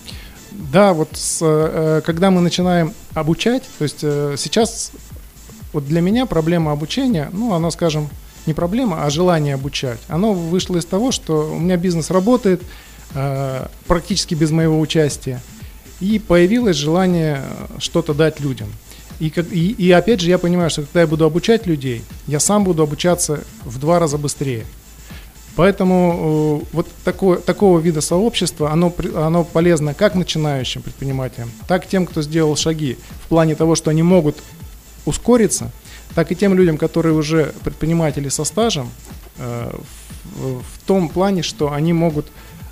Да, 0.72 0.92
вот 0.92 1.10
с, 1.12 1.38
э, 1.40 2.02
когда 2.04 2.30
мы 2.30 2.40
начинаем 2.40 2.92
обучать, 3.12 3.62
то 3.78 3.84
есть 3.84 4.00
э, 4.02 4.34
сейчас 4.36 4.90
вот 5.72 5.86
для 5.86 6.00
меня 6.00 6.26
проблема 6.26 6.72
обучения, 6.72 7.28
ну, 7.32 7.52
она, 7.52 7.70
скажем, 7.70 8.08
не 8.46 8.54
проблема, 8.54 9.04
а 9.04 9.10
желание 9.10 9.54
обучать. 9.54 10.00
Оно 10.08 10.32
вышло 10.32 10.76
из 10.76 10.84
того, 10.84 11.12
что 11.12 11.54
у 11.54 11.58
меня 11.58 11.76
бизнес 11.76 12.10
работает 12.10 12.62
э, 13.14 13.66
практически 13.86 14.34
без 14.34 14.50
моего 14.50 14.80
участия, 14.80 15.40
и 16.00 16.18
появилось 16.18 16.76
желание 16.76 17.42
что-то 17.78 18.14
дать 18.14 18.40
людям. 18.40 18.68
И, 19.20 19.28
и, 19.28 19.72
и 19.72 19.90
опять 19.92 20.20
же, 20.20 20.28
я 20.28 20.38
понимаю, 20.38 20.70
что 20.70 20.82
когда 20.82 21.02
я 21.02 21.06
буду 21.06 21.24
обучать 21.24 21.66
людей, 21.66 22.02
я 22.26 22.40
сам 22.40 22.64
буду 22.64 22.82
обучаться 22.82 23.44
в 23.64 23.78
два 23.78 23.98
раза 23.98 24.18
быстрее. 24.18 24.64
Поэтому 25.56 26.62
э, 26.62 26.66
вот 26.72 26.88
такое, 27.04 27.38
такого 27.38 27.78
вида 27.78 28.00
сообщества, 28.00 28.72
оно, 28.72 28.92
оно 29.14 29.44
полезно 29.44 29.94
как 29.94 30.16
начинающим 30.16 30.82
предпринимателям, 30.82 31.50
так 31.68 31.84
и 31.84 31.88
тем, 31.88 32.06
кто 32.06 32.22
сделал 32.22 32.56
шаги 32.56 32.98
в 33.24 33.28
плане 33.28 33.54
того, 33.54 33.76
что 33.76 33.90
они 33.90 34.02
могут 34.02 34.36
ускориться, 35.06 35.70
так 36.14 36.32
и 36.32 36.36
тем 36.36 36.54
людям, 36.54 36.76
которые 36.76 37.14
уже 37.14 37.52
предприниматели 37.62 38.28
со 38.30 38.42
стажем, 38.44 38.90
э, 39.38 39.70
в, 40.24 40.62
в 40.62 40.86
том 40.86 41.08
плане, 41.08 41.42
что 41.42 41.72
они 41.72 41.92
могут 41.92 42.26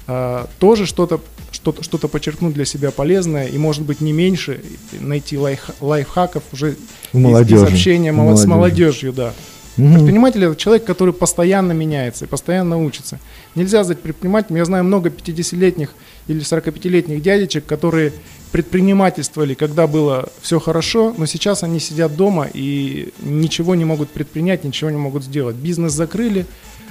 э, 0.08 0.46
тоже 0.58 0.86
что-то 0.86 1.20
что-то 1.52 1.82
что 1.82 1.98
подчеркнуть 2.08 2.54
для 2.54 2.64
себя 2.64 2.90
полезное 2.90 3.46
и, 3.46 3.58
может 3.58 3.82
быть, 3.82 4.00
не 4.00 4.12
меньше 4.12 4.60
найти 4.98 5.38
лайф, 5.38 5.70
лайфхаков 5.80 6.42
уже 6.52 6.76
из, 7.12 7.50
из 7.50 7.62
общения 7.62 8.12
молодежи. 8.12 8.42
с 8.42 8.46
молодежью, 8.46 9.12
да. 9.12 9.32
Угу. 9.78 9.94
Предприниматель 9.94 10.44
это 10.44 10.56
человек, 10.56 10.84
который 10.84 11.14
постоянно 11.14 11.72
меняется 11.72 12.26
и 12.26 12.28
постоянно 12.28 12.78
учится. 12.78 13.18
Нельзя 13.54 13.84
стать 13.84 14.00
предпринимателем. 14.00 14.56
Я 14.56 14.64
знаю 14.66 14.84
много 14.84 15.08
50-летних 15.08 15.94
или 16.28 16.40
45-летних 16.42 17.22
дядечек, 17.22 17.64
которые 17.64 18.12
предпринимательствовали, 18.50 19.54
когда 19.54 19.86
было 19.86 20.28
все 20.42 20.60
хорошо, 20.60 21.14
но 21.16 21.24
сейчас 21.24 21.62
они 21.62 21.80
сидят 21.80 22.16
дома 22.16 22.48
и 22.52 23.08
ничего 23.20 23.74
не 23.74 23.86
могут 23.86 24.10
предпринять, 24.10 24.62
ничего 24.62 24.90
не 24.90 24.98
могут 24.98 25.24
сделать. 25.24 25.56
Бизнес 25.56 25.92
закрыли, 25.92 26.44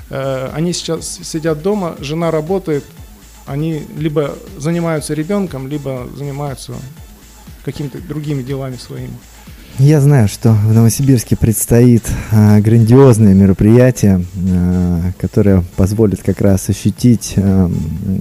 э, 0.09 0.49
они 0.53 0.73
сейчас 0.73 1.19
сидят 1.21 1.61
дома, 1.61 1.95
жена 1.99 2.31
работает, 2.31 2.83
они 3.51 3.83
либо 3.97 4.35
занимаются 4.57 5.13
ребенком, 5.13 5.67
либо 5.67 6.07
занимаются 6.15 6.73
какими-то 7.63 7.99
другими 7.99 8.43
делами 8.43 8.77
своими. 8.77 9.13
Я 9.77 10.01
знаю, 10.01 10.27
что 10.27 10.51
в 10.51 10.73
Новосибирске 10.73 11.35
предстоит 11.35 12.03
а, 12.31 12.59
грандиозное 12.59 13.33
мероприятие, 13.33 14.25
а, 14.51 15.11
которое 15.17 15.63
позволит 15.75 16.21
как 16.21 16.41
раз 16.41 16.69
ощутить 16.69 17.33
а, 17.37 17.71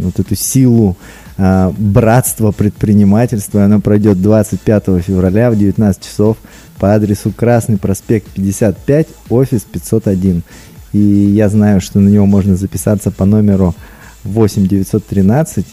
вот 0.02 0.18
эту 0.18 0.34
силу 0.36 0.96
а, 1.36 1.74
братства 1.76 2.52
предпринимательства. 2.52 3.64
Оно 3.64 3.80
пройдет 3.80 4.22
25 4.22 5.02
февраля 5.04 5.50
в 5.50 5.58
19 5.58 6.02
часов 6.02 6.36
по 6.78 6.94
адресу 6.94 7.32
Красный 7.32 7.78
проспект 7.78 8.28
55, 8.28 9.08
офис 9.28 9.62
501. 9.62 10.42
И 10.92 10.98
я 10.98 11.48
знаю, 11.48 11.80
что 11.80 12.00
на 12.00 12.08
него 12.08 12.26
можно 12.26 12.56
записаться 12.56 13.10
по 13.10 13.24
номеру 13.24 13.74
8 13.74 13.99
913 14.24 15.66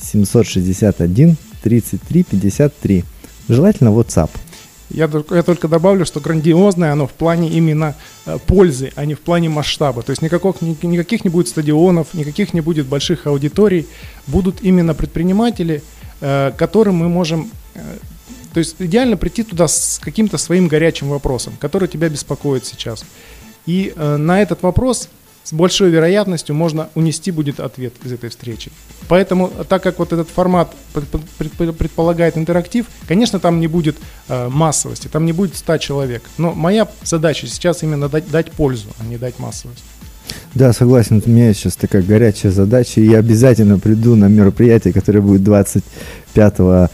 761 0.00 1.36
33 1.62 2.22
53. 2.24 3.04
Желательно 3.48 3.88
WhatsApp. 3.90 4.30
Я, 4.90 5.10
я 5.30 5.42
только 5.42 5.66
добавлю, 5.66 6.06
что 6.06 6.20
грандиозное 6.20 6.92
оно 6.92 7.06
в 7.06 7.12
плане 7.12 7.48
именно 7.50 7.96
э, 8.24 8.38
пользы, 8.46 8.92
а 8.94 9.04
не 9.04 9.14
в 9.14 9.20
плане 9.20 9.48
масштаба. 9.48 10.02
То 10.02 10.10
есть 10.10 10.22
никаких, 10.22 10.62
никаких 10.82 11.24
не 11.24 11.30
будет 11.30 11.48
стадионов, 11.48 12.14
никаких 12.14 12.54
не 12.54 12.60
будет 12.60 12.86
больших 12.86 13.26
аудиторий. 13.26 13.86
Будут 14.28 14.62
именно 14.62 14.94
предприниматели, 14.94 15.82
э, 16.20 16.52
которым 16.56 16.96
мы 16.96 17.08
можем... 17.08 17.50
Э, 17.74 17.80
то 18.52 18.60
есть 18.60 18.76
идеально 18.78 19.16
прийти 19.16 19.42
туда 19.42 19.66
с 19.66 20.00
каким-то 20.00 20.38
своим 20.38 20.68
горячим 20.68 21.08
вопросом, 21.08 21.54
который 21.58 21.88
тебя 21.88 22.08
беспокоит 22.08 22.64
сейчас. 22.64 23.04
И 23.66 23.92
на 23.96 24.40
этот 24.40 24.62
вопрос 24.62 25.10
с 25.46 25.52
большой 25.52 25.90
вероятностью 25.90 26.56
можно 26.56 26.88
унести 26.96 27.30
будет 27.30 27.60
ответ 27.60 27.94
из 28.04 28.12
этой 28.12 28.30
встречи. 28.30 28.72
Поэтому, 29.08 29.52
так 29.68 29.80
как 29.80 30.00
вот 30.00 30.12
этот 30.12 30.28
формат 30.28 30.74
предполагает 31.78 32.36
интерактив, 32.36 32.86
конечно, 33.06 33.38
там 33.38 33.60
не 33.60 33.68
будет 33.68 33.96
э, 34.28 34.48
массовости, 34.48 35.06
там 35.06 35.24
не 35.24 35.32
будет 35.32 35.56
100 35.56 35.78
человек. 35.78 36.22
Но 36.36 36.52
моя 36.52 36.88
задача 37.04 37.46
сейчас 37.46 37.84
именно 37.84 38.08
дать, 38.08 38.28
дать 38.28 38.50
пользу, 38.50 38.88
а 38.98 39.04
не 39.04 39.18
дать 39.18 39.38
массовость. 39.38 39.84
Да, 40.54 40.72
согласен. 40.72 41.22
У 41.24 41.30
меня 41.30 41.54
сейчас 41.54 41.76
такая 41.76 42.02
горячая 42.02 42.50
задача. 42.50 43.00
И 43.00 43.06
я 43.06 43.18
обязательно 43.18 43.78
приду 43.78 44.16
на 44.16 44.26
мероприятие, 44.26 44.92
которое 44.92 45.20
будет 45.20 45.44
25 45.44 46.54
э, 46.58 46.88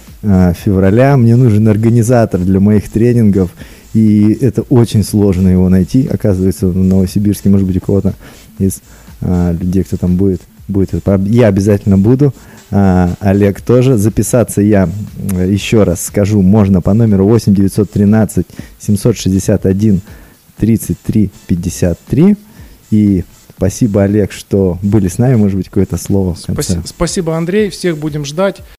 февраля. 0.62 1.16
Мне 1.16 1.37
нужен 1.37 1.66
организатор 1.68 2.38
для 2.38 2.61
моих 2.61 2.90
тренингов. 2.90 3.50
И 3.94 4.38
это 4.40 4.62
очень 4.62 5.04
сложно 5.04 5.49
его 5.49 5.68
найти. 5.68 6.06
Оказывается, 6.06 6.68
в 6.68 6.76
Новосибирске, 6.76 7.50
может 7.50 7.66
быть, 7.66 7.76
у 7.76 7.80
кого-то 7.80 8.14
из 8.58 8.80
а, 9.20 9.52
людей, 9.52 9.84
кто 9.84 9.96
там 9.96 10.16
будет, 10.16 10.40
будет. 10.68 10.90
Я 11.26 11.49
обязательно 11.49 11.99
буду. 11.99 12.34
А, 12.70 13.14
Олег 13.20 13.61
тоже. 13.61 13.99
Записаться 13.99 14.62
я 14.62 14.88
еще 15.46 15.82
раз 15.82 16.04
скажу, 16.04 16.40
можно 16.40 16.80
по 16.80 16.94
номеру 16.94 17.26
8 17.26 17.54
913 17.54 18.46
761 18.78 20.00
33 20.56 21.30
53. 21.46 22.37
И 22.90 23.25
спасибо, 23.56 24.04
Олег, 24.04 24.32
что 24.32 24.78
были 24.82 25.08
с 25.08 25.18
нами. 25.18 25.34
Может 25.34 25.58
быть, 25.58 25.68
какое-то 25.68 25.99
слово 25.99 26.34
в 26.34 26.42
конце. 26.46 26.80
Спасибо, 26.87 27.37
Андрей. 27.37 27.68
Всех 27.68 27.99
будем 27.99 28.25
ждать. 28.25 28.62